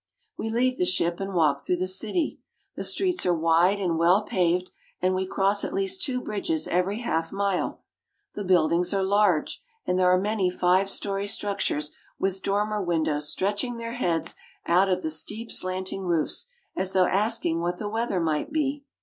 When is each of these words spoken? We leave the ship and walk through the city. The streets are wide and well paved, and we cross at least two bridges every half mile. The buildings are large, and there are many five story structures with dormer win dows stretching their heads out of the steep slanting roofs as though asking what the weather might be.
We 0.35 0.49
leave 0.49 0.77
the 0.79 0.85
ship 0.87 1.19
and 1.19 1.35
walk 1.35 1.61
through 1.63 1.75
the 1.77 1.87
city. 1.87 2.39
The 2.75 2.83
streets 2.83 3.23
are 3.23 3.35
wide 3.35 3.79
and 3.79 3.99
well 3.99 4.23
paved, 4.23 4.71
and 4.99 5.13
we 5.13 5.27
cross 5.27 5.63
at 5.63 5.75
least 5.75 6.01
two 6.01 6.19
bridges 6.21 6.67
every 6.67 7.01
half 7.01 7.31
mile. 7.31 7.83
The 8.33 8.43
buildings 8.43 8.95
are 8.95 9.03
large, 9.03 9.61
and 9.85 9.99
there 9.99 10.09
are 10.11 10.17
many 10.19 10.49
five 10.49 10.89
story 10.89 11.27
structures 11.27 11.91
with 12.17 12.41
dormer 12.41 12.81
win 12.83 13.03
dows 13.03 13.29
stretching 13.29 13.77
their 13.77 13.93
heads 13.93 14.35
out 14.65 14.89
of 14.89 15.03
the 15.03 15.11
steep 15.11 15.51
slanting 15.51 16.01
roofs 16.01 16.47
as 16.75 16.93
though 16.93 17.05
asking 17.05 17.59
what 17.61 17.77
the 17.77 17.87
weather 17.87 18.19
might 18.19 18.51
be. 18.51 18.83